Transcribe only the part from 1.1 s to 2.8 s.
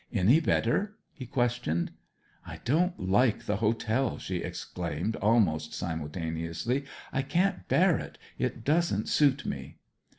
he questioned. 'I